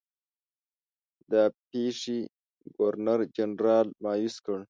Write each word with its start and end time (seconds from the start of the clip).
دا 1.31 1.43
پیښې 1.69 2.19
ګورنرجنرال 2.77 3.87
مأیوس 4.03 4.35
کړ. 4.45 4.59